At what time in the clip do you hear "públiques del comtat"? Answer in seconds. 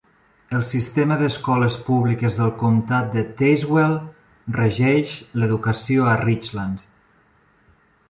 1.89-3.13